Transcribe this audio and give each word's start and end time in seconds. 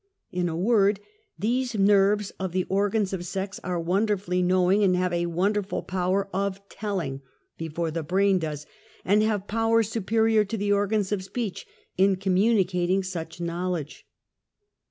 In 0.31 0.49
a 0.49 0.57
word 0.57 0.99
these 1.37 1.75
nerves 1.77 2.31
of 2.39 2.53
the 2.53 2.63
organs 2.69 3.13
of 3.13 3.23
sex, 3.23 3.59
are 3.63 3.79
wonderful 3.79 4.33
know 4.41 4.71
ing 4.71 4.83
and 4.83 4.95
have 4.95 5.13
a 5.13 5.27
wonderful 5.27 5.83
power 5.83 6.27
of 6.33 6.59
telling 6.69 7.21
be 7.55 7.69
fore 7.69 7.91
the 7.91 8.01
brain 8.01 8.39
does, 8.39 8.65
and 9.05 9.21
have 9.21 9.45
power 9.45 9.83
superior 9.83 10.43
to 10.43 10.57
the 10.57 10.71
organs 10.71 11.11
of 11.11 11.23
speech 11.23 11.67
in 11.99 12.15
communicating 12.15 13.03
such 13.03 13.39
knowledge. 13.39 14.07